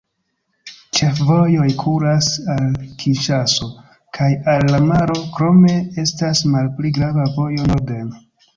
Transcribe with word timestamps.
Ĉefvojoj 0.99 1.67
kuras 1.81 2.29
al 2.53 2.65
Kinŝaso 3.03 3.69
kaj 4.21 4.31
al 4.55 4.67
la 4.73 4.81
maro, 4.89 5.21
krome 5.39 5.79
estas 6.07 6.45
malpli 6.57 6.97
grava 6.99 7.31
vojo 7.39 7.71
norden. 7.73 8.13